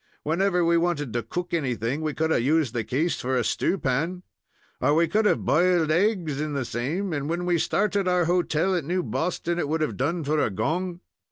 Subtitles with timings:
[0.23, 3.77] Whenever we wanted to cook anything, we could have used the case for a stew
[3.77, 4.23] pan,
[4.79, 8.73] or we could have b'iled eggs in the same, and when we started our hotel
[8.73, 11.01] at New Boston, it would have done for a gong.